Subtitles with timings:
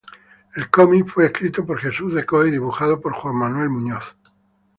[0.55, 4.03] El cómic fue escrito por Jesús de Cos y dibujado por Juan Manuel Muñoz.